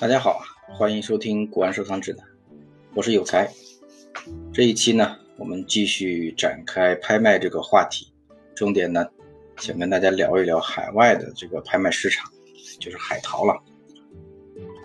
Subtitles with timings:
[0.00, 2.24] 大家好，欢迎收听《国安收藏指南》，
[2.94, 3.52] 我是有才。
[4.52, 8.06] 这一期呢，我们继续展开拍卖这个话题，
[8.54, 9.04] 重点呢，
[9.56, 12.30] 想跟大家聊一聊海外的这个拍卖市场，
[12.78, 13.60] 就是海淘了。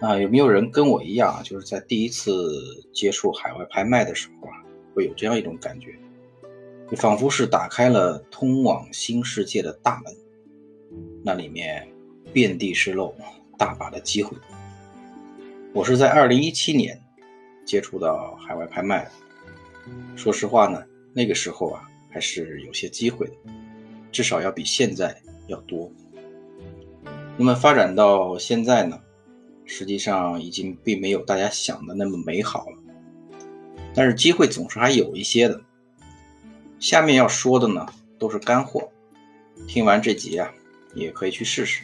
[0.01, 5.95] 啊，有没有人跟我一样，就是在第一次接触海外拍卖的时候啊，会有这样一种感觉，
[6.89, 10.15] 就仿佛是打开了通往新世界的大门，
[11.23, 11.87] 那里面
[12.33, 13.13] 遍地是漏，
[13.59, 14.35] 大把的机会。
[15.73, 17.01] 我是在二零一七年
[17.65, 19.11] 接触到海外拍卖的。
[20.15, 23.33] 说实话呢，那个时候啊还是有些机会的，
[24.11, 25.91] 至少要比现在要多。
[27.37, 29.01] 那么发展到现在呢，
[29.65, 32.77] 实际上已经并没有大家想的那么美好了。
[33.95, 35.59] 但是机会总是还有一些的。
[36.79, 37.87] 下面要说的呢
[38.19, 38.91] 都是干货，
[39.67, 40.53] 听完这集啊，
[40.93, 41.83] 也可以去试试。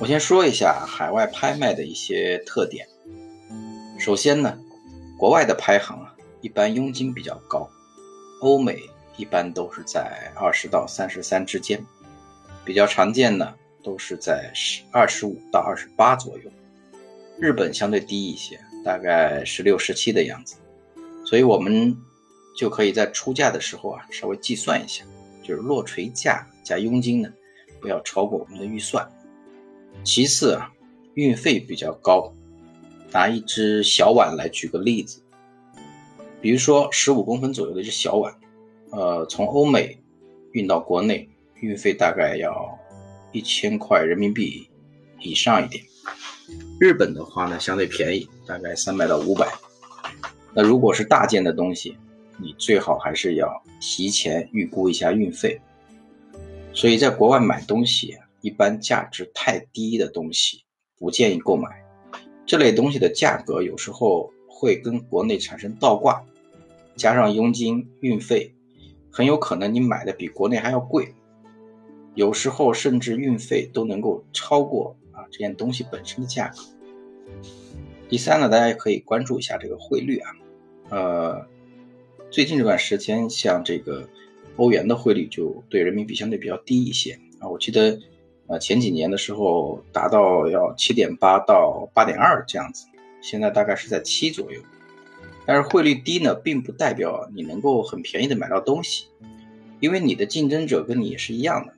[0.00, 2.88] 我先说一下海外拍卖的一些特点。
[3.98, 4.58] 首先呢，
[5.18, 7.68] 国外的拍行啊，一般佣金比较高，
[8.40, 8.80] 欧美
[9.18, 11.84] 一般都是在二十到三十三之间，
[12.64, 16.50] 比较常见的都是在十二十五到二十八左右。
[17.38, 20.56] 日本相对低一些，大概十六、十七的样子。
[21.26, 21.94] 所以我们
[22.56, 25.04] 就可以在出价的时候啊，稍微计算一下，
[25.42, 27.30] 就是落锤价加佣金呢，
[27.82, 29.06] 不要超过我们的预算。
[30.02, 30.72] 其次啊，
[31.14, 32.32] 运费比较高。
[33.12, 35.20] 拿一只小碗来举个例子，
[36.40, 38.32] 比如说十五公分左右的一只小碗，
[38.92, 40.00] 呃，从欧美
[40.52, 42.78] 运到国内，运费大概要
[43.32, 44.68] 一千块人民币
[45.18, 45.84] 以上一点。
[46.78, 49.52] 日本的话呢，相对便宜，大概三百到五百。
[50.54, 51.96] 那如果是大件的东西，
[52.38, 55.60] 你最好还是要提前预估一下运费。
[56.72, 58.16] 所以在国外买东西。
[58.42, 60.64] 一般价值太低的东西
[60.98, 61.82] 不建议购买，
[62.46, 66.24] 这类东西的价格有时候会跟国内产生倒挂，
[66.96, 68.54] 加上佣金、运费，
[69.10, 71.14] 很有可能你买的比国内还要贵，
[72.14, 76.62] 有时候甚至运费都能够超过啊这件东西本身的价格。
[78.08, 80.30] 第三呢，大家也可以关注一下这个汇率啊，
[80.90, 81.46] 呃，
[82.30, 84.08] 最近这段时间像这个
[84.56, 87.98] 欧元的汇率就对人民币相对比较低一些啊，我记得。
[88.50, 92.86] 啊，前几年的时候达到要七点八到八点二这样子，
[93.22, 94.60] 现在大概是在七左右。
[95.46, 99.06] 但是汇率低呢，并不代表你能够很便宜的买到东西，
[99.78, 101.72] 因为你的竞争者跟你也是一样的。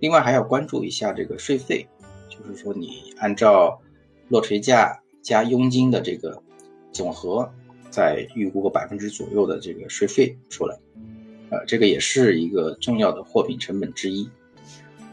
[0.00, 1.86] 另外还要关注一下这个税费，
[2.28, 3.80] 就是说你按照
[4.28, 6.42] 落锤价加佣金的这个
[6.90, 7.52] 总和，
[7.90, 10.78] 再预估个百分之左右的这个税费出来，
[11.50, 14.28] 呃，这个也是一个重要的货品成本之一。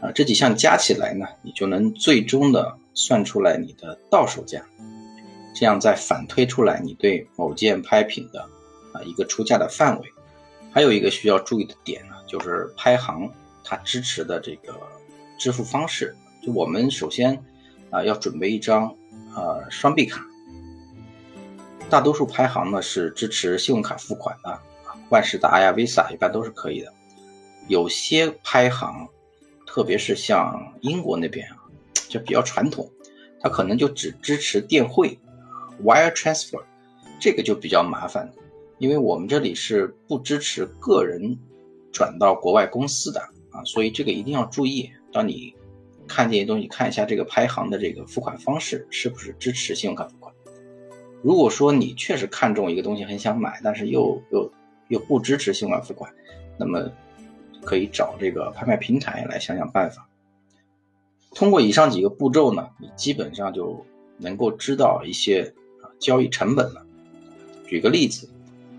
[0.00, 4.64] 啊，这几项加起来呢，你就能最终的算出来你的到手价，
[5.54, 8.40] 这样再反推出来你对某件拍品的
[8.94, 10.08] 啊一个出价的范围。
[10.72, 13.30] 还有一个需要注意的点呢，就是拍行
[13.62, 14.72] 它支持的这个
[15.38, 16.16] 支付方式。
[16.42, 17.44] 就我们首先
[17.90, 18.86] 啊要准备一张
[19.34, 20.24] 啊双币卡，
[21.90, 24.58] 大多数拍行呢是支持信用卡付款的，
[25.10, 26.90] 万事达呀、Visa 一般都是可以的，
[27.68, 29.06] 有些拍行。
[29.72, 31.56] 特别是像英国那边啊，
[32.08, 32.90] 就比较传统，
[33.40, 35.16] 它可能就只支持电汇
[35.84, 36.60] ，wire transfer，
[37.20, 38.28] 这个就比较麻烦，
[38.78, 41.38] 因为我们这里是不支持个人
[41.92, 43.20] 转到国外公司的
[43.52, 44.90] 啊，所以这个一定要注意。
[45.12, 45.54] 当你
[46.08, 50.34] 看这些东西，看一下这个拍行的这个付款方式是不是支持信用卡付款。
[51.22, 54.52] 如果说你确实看中一个东西很想买，但是又又
[54.88, 56.12] 又不支持信用卡付款，
[56.58, 56.90] 那么。
[57.62, 60.08] 可以找这个拍卖平台来想想办法。
[61.34, 63.86] 通过以上几个步骤呢，你基本上就
[64.18, 66.84] 能够知道一些啊交易成本了。
[67.66, 68.28] 举个例子，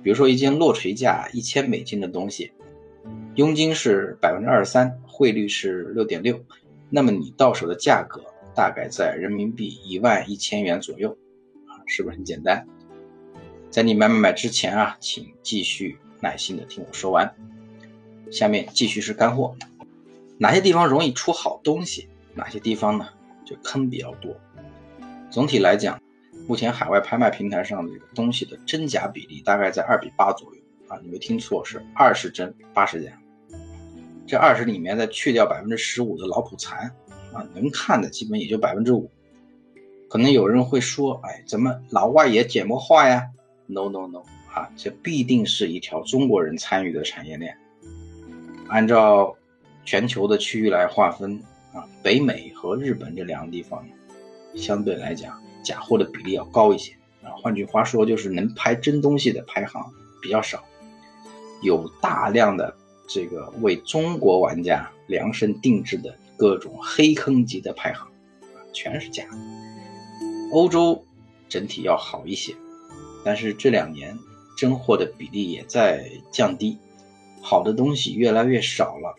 [0.03, 2.52] 比如说一件落锤价一千美金的东西，
[3.36, 6.44] 佣金是百分之二十三，汇率是六点六，
[6.90, 8.22] 那么你到手的价格
[8.53, 11.18] 大概在人民币一万一千元左右，
[11.68, 12.68] 啊，是不是很简单？
[13.69, 17.33] 在你买买买之前啊，请继续耐心的听我说完。
[18.31, 19.56] 下面继续是干货，
[20.38, 22.07] 哪些地方容易出好东西？
[22.33, 23.10] 哪些地方呢
[23.45, 24.33] 就坑比较多？
[25.30, 26.01] 总体来讲，
[26.48, 33.12] 目前海外拍卖平台上的这个东西的真假比例大概在二比八左右啊，你没听错，是二十真八十假。
[34.25, 36.95] 这二十里面再去掉百分之十五的老普残
[37.33, 39.12] 啊，能看的基本也就百分之五。
[40.10, 43.30] 可能有人会说，哎，怎么老外也剪不画呀
[43.68, 44.24] ？No No No
[44.54, 47.57] 啊，这必定是一条中国人参与的产业链。
[48.71, 49.35] 按照
[49.83, 53.85] 全球的区域来划分啊，北美和日本这两个地方，
[54.56, 57.35] 相对来讲假货的比例要高一些啊。
[57.41, 59.91] 换句话说，就是能拍真东西的排行
[60.21, 60.63] 比较少，
[61.62, 62.73] 有大量的
[63.09, 68.07] 这个为中国玩家量身定制的各种黑坑级的排行，
[68.71, 69.25] 全是假。
[70.53, 71.03] 欧洲
[71.50, 72.56] 整体要好一些，
[73.25, 74.18] 但是这两年
[74.57, 76.77] 真货的比例也在降低，
[77.42, 79.16] 好的东西越来越少了。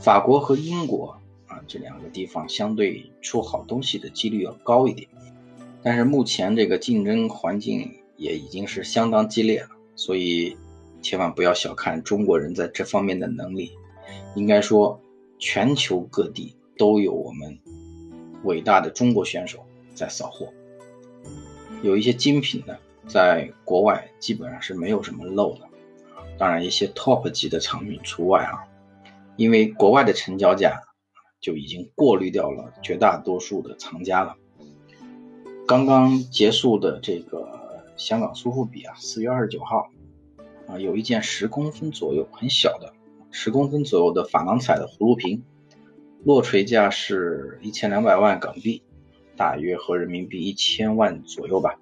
[0.00, 1.16] 法国和英国
[1.46, 5.08] 啊这两个地方相对出好东西的几率要高一点，
[5.82, 10.56] 但是目前这个竞争环境也已经是相当激烈了，所以
[11.02, 13.72] 千万不要小看中国人在这方面的能力。
[14.34, 15.00] 应该说，
[15.38, 17.58] 全球各地都有我们
[18.44, 19.58] 伟大的中国选手
[19.94, 20.52] 在扫货，
[21.82, 22.76] 有一些精品呢，
[23.06, 25.68] 在国外基本上是没有什么漏的，
[26.40, 28.64] 当然一些 top 级的产品除外啊。
[29.36, 30.82] 因为国外的成交价
[31.40, 34.36] 就已经过滤掉了绝大多数的藏家了。
[35.66, 39.90] 刚刚结束的这个香港苏富比啊，四月二十九号
[40.66, 42.92] 啊，有一件十公分左右很小的
[43.30, 45.42] 十公分左右的珐琅彩的葫芦瓶，
[46.24, 48.82] 落锤价是一千两百万港币，
[49.36, 51.78] 大约合人民币一千万左右吧。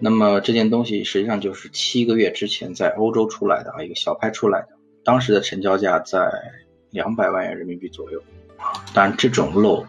[0.00, 4.68] 那么这件东西实际上就是七个月之前在欧洲出来的啊，一个小拍出来的。
[5.04, 6.30] 当时的成交价在
[6.90, 8.22] 两百万元人民币左右
[8.56, 9.84] 啊，当然这种漏，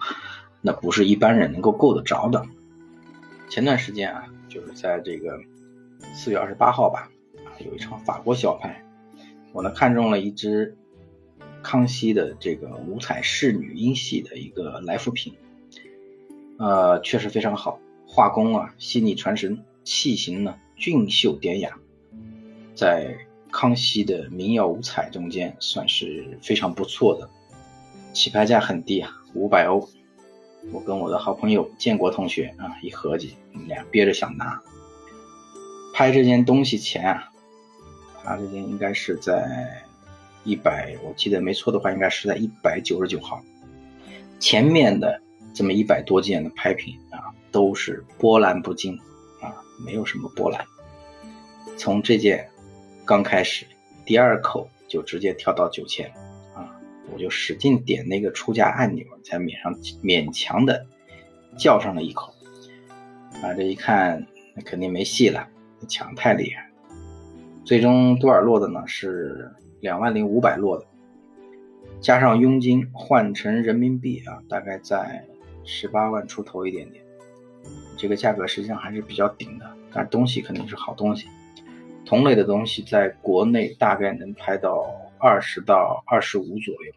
[0.61, 2.45] 那不是一般人能够够得着的。
[3.49, 5.39] 前段时间啊，就是在这个
[6.13, 7.09] 四月二十八号吧，
[7.65, 8.83] 有一场法国小拍，
[9.53, 10.75] 我呢看中了一只
[11.61, 15.33] 康熙的这个五彩仕女英系的一个来福瓶，
[16.57, 21.77] 呃，确实非常好，画工啊细腻传神，器型呢俊秀典雅，
[22.75, 23.27] 在。
[23.53, 27.29] 康熙的民谣五彩中间算是非常不错的，
[28.13, 29.89] 起拍价很低啊，五百欧。
[30.71, 34.61] 我跟我的好朋友建国同学啊一合计，我们俩憋着想拿。
[35.93, 37.29] 拍这件东西前啊，
[38.23, 39.83] 他这件应该是在
[40.45, 43.43] 一百，我记得没错的话，应该是在一百九十九号。
[44.39, 45.21] 前面的
[45.53, 48.97] 这么一百多件的拍品啊，都是波澜不惊，
[49.85, 50.65] 没有什么波澜。
[51.77, 52.47] 从这件。
[53.03, 53.65] 刚开始，
[54.05, 56.07] 第二口就直接跳到九千，
[56.55, 56.79] 啊，
[57.11, 60.85] 我就使劲点那个出价按钮，才勉上勉强的
[61.57, 62.31] 叫上了一口，
[63.41, 64.25] 啊，这一看
[64.55, 65.45] 那肯定没戏了，
[65.89, 66.69] 抢太厉害，
[67.65, 68.83] 最终多少落的呢？
[68.85, 69.51] 是
[69.81, 70.85] 两万零五百落的，
[71.99, 75.25] 加上佣金换成人民币啊，大概在
[75.65, 77.03] 十八万出头一点点，
[77.97, 81.27] 这个价格实际上还是比较顶的，但东西肯定是好东西。
[82.05, 86.91] 同类的东西在国内大概能拍到二十到二十五左右，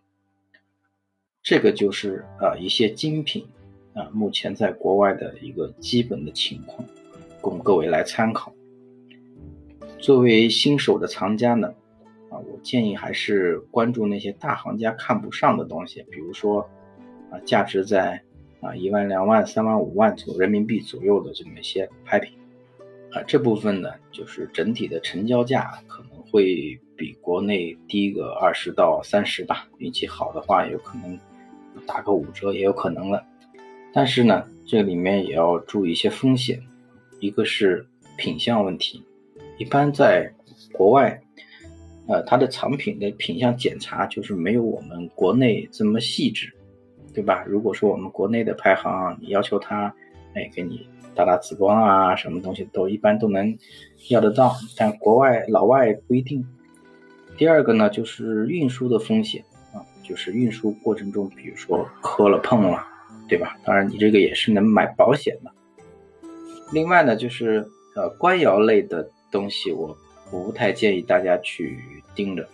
[1.43, 3.47] 这个就是啊一些精品
[3.93, 6.89] 啊目前在国外的一个基本的情况，
[7.41, 8.53] 供各位来参考。
[9.99, 11.69] 作为新手的藏家呢，
[12.31, 16.69] 啊我建议还是关注那些大行家看不上的东西，比如说
[17.31, 18.21] 啊价值在
[18.65, 22.33] 啊一万两万三万五万左人民币左右的这么一些拍品。
[23.13, 31.17] 啊，这部分呢，就是整体的成交价可能会比国内低个二十到三十吧，运气好的话，有可能
[31.87, 33.25] 打个五折也有可能了。
[33.93, 36.61] 但是呢，这里面也要注意一些风险，
[37.21, 37.87] 一个是
[38.17, 39.05] 品相问题，
[39.59, 40.35] 一般在
[40.73, 41.23] 国外，
[42.09, 46.53] 呃，它的藏品的品相检查就是没有我们国内这么细致，
[47.15, 47.45] 对吧？
[47.47, 49.95] 如果说我们国内的排行，你要求他，
[50.35, 50.87] 哎，给你。
[51.17, 53.57] 打打紫光啊，什么东西都一般都能
[54.11, 56.45] 要得到，但国外老外不一定。
[57.37, 62.85] 第二个呢，就是运输的风险啊，就是运输过程中，比如说磕了碰了，
[63.29, 63.57] 对吧？
[63.65, 65.53] 当然你这个也是能买保险的。
[66.73, 69.97] 另外呢，就是呃官窑类的东西，我
[70.33, 71.79] 不太建议大家去
[72.17, 72.45] 盯着，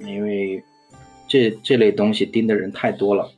[0.00, 0.62] 因为
[1.26, 3.30] 这这类东西盯的人太多了，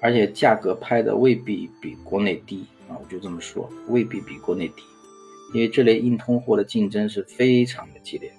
[0.00, 2.66] 而且价格拍的未必比国内低。
[2.88, 4.82] 啊，我就这么说，未必比国内低，
[5.52, 8.32] 因为这类硬通货的竞争是非常的激烈，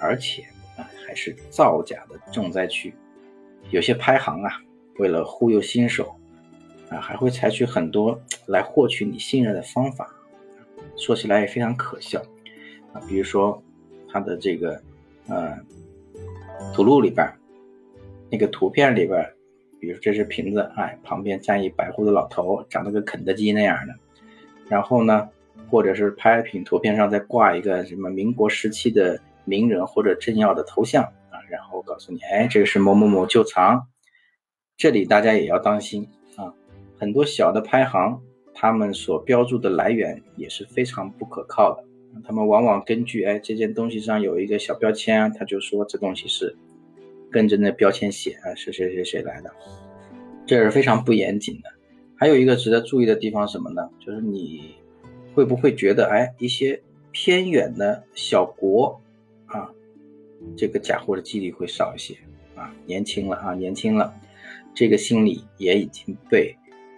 [0.00, 0.40] 而且
[0.78, 2.94] 啊还是造假的重灾区。
[3.68, 4.58] 有些拍行啊，
[4.96, 6.16] 为了忽悠新手，
[6.88, 10.10] 啊还会采取很多来获取你信任的方法，
[10.96, 12.22] 说起来也非常可笑
[12.94, 13.02] 啊。
[13.06, 13.62] 比如说
[14.08, 14.80] 他的这个
[15.28, 15.58] 呃
[16.72, 17.30] 图录里边，
[18.30, 19.30] 那个图片里边。
[19.84, 23.94] 比如这是瓶子，哎，旁边站一白胡子老头，长得跟肯德基那样的。
[24.66, 25.28] 然后呢，
[25.70, 33.86] 或者是拍品图片上再挂一个什么民国时期的名人或者政要的头像啊，然后告诉你，哎，这个是某某某旧藏。
[34.78, 36.54] 这里大家也要当心啊，
[36.98, 38.22] 很多小的拍行
[38.54, 41.84] 他们所标注的来源也是非常不可靠的。
[42.24, 46.56] 他们往往根据哎这件东西上有一个小标签，他就说这东西是
[47.34, 49.50] 跟着那标签写啊是谁谁谁来的，
[50.46, 51.68] 这是非常不严谨的。
[52.14, 53.90] 还有一个值得注意的地方什么呢？
[53.98, 54.76] 就是你
[55.34, 59.00] 会不会觉得哎一些偏远的小国
[59.46, 59.68] 啊，
[60.56, 62.14] 这个假货的几率会少一些
[62.54, 62.72] 啊？
[62.86, 64.14] 年轻了啊，年轻了，
[64.72, 66.54] 这个心理也已经被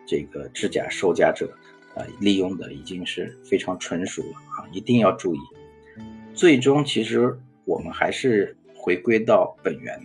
[0.06, 1.50] 这个制假售假者。
[1.94, 5.38] 啊，利用的已经是非常纯熟了啊，一定要注意。
[6.34, 9.98] 最终，其实我们还是回归到本源，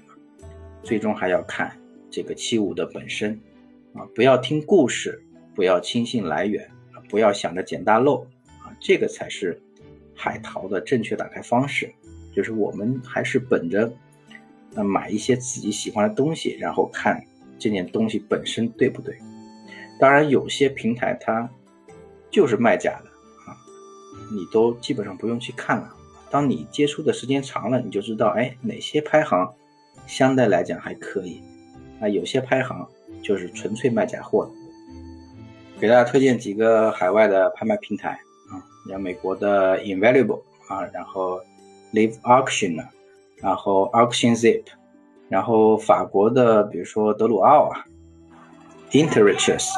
[0.84, 1.78] 最终还要看
[2.10, 3.40] 这个器物的本身
[3.94, 5.24] 啊，不要听故事，
[5.56, 6.70] 不要轻信来源，
[7.10, 8.26] 不要想着捡大漏
[8.60, 9.62] 啊，这个才是
[10.16, 11.92] 海淘的正确打开方式。
[12.34, 13.92] 就是我们还是本着
[14.76, 17.24] 呃买一些自己喜欢的东西，然后看
[17.60, 19.18] 这件东西本身对不对。
[20.00, 21.50] 当然，有些平台它。
[22.34, 23.10] 就是卖假的
[23.46, 23.52] 啊，
[24.32, 25.94] 你都基本上不用去看了。
[26.30, 29.54] 当你接触的时间长了，你就知道，哎，哪些拍行
[30.12, 31.42] 相对来讲还可以，
[32.02, 32.86] 啊，有些拍行
[33.24, 34.52] 就是纯粹卖假货的。
[35.80, 38.10] 给大家推荐几个海外的拍卖平台
[38.50, 41.40] 啊，像美国的 Invaluable 啊，然后
[41.94, 42.86] Live Auction
[43.38, 44.66] 然后 Auction Zip，
[45.30, 47.86] 然后法国的比如说德鲁奥啊
[48.92, 49.70] ，Interest。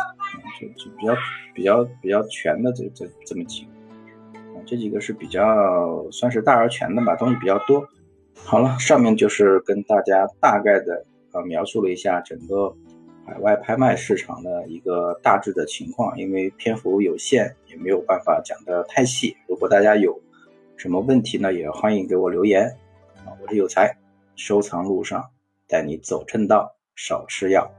[0.60, 1.16] 就就比较
[1.54, 7.88] 比较比较全的这这这么几个啊，这几个是比较算是大而全的吧，东西比较多。
[8.46, 12.72] 好了，上面就是跟大家大概的呃描述了一下整个
[13.26, 19.36] 海外拍卖市场的一个大致的情况，因为篇幅有限，也没有办法讲的太细。
[19.48, 20.22] 如果大家有
[20.78, 22.68] 什么问题呢，也欢迎给我留言
[23.26, 23.34] 啊。
[23.42, 23.98] 我是有才，
[24.36, 25.32] 收藏路上
[25.68, 27.72] 带你走正道，少吃药。